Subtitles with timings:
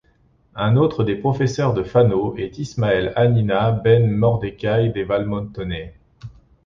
[0.55, 5.91] Un autre des professeurs de Fano est Ismael Ḥanina ben Mordecai de Valmontone.